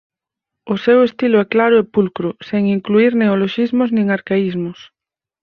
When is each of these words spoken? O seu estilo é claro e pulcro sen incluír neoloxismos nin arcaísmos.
O 0.73 0.75
seu 0.85 0.99
estilo 1.07 1.37
é 1.43 1.45
claro 1.53 1.75
e 1.81 1.89
pulcro 1.95 2.29
sen 2.47 2.61
incluír 2.75 3.11
neoloxismos 3.15 3.89
nin 3.97 4.05
arcaísmos. 4.17 4.79